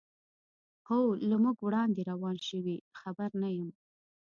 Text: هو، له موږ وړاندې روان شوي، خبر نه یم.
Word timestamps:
هو، 0.87 1.01
له 1.29 1.35
موږ 1.43 1.57
وړاندې 1.61 2.01
روان 2.11 2.37
شوي، 2.49 2.77
خبر 2.99 3.29
نه 3.41 3.49
یم. 3.57 3.69